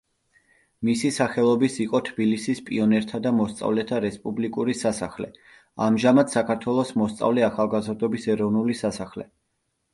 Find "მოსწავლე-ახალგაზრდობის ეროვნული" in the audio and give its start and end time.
7.05-8.81